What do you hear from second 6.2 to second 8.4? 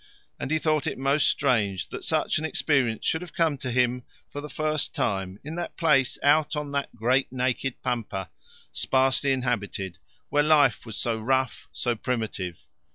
out on that great naked pampa,